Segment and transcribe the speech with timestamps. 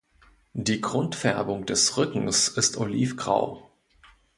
[0.55, 3.69] Die Grundfärbung des Rückens ist olivgrau.